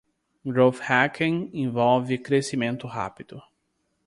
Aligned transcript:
Growth 0.47 0.79
Hacking 0.89 1.51
envolve 1.53 2.17
crescimento 2.23 2.87
rápido. 2.87 3.39